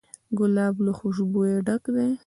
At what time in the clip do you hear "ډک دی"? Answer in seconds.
1.67-2.11